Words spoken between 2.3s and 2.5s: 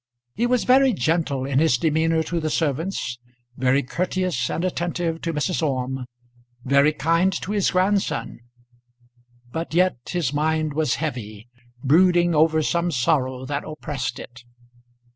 the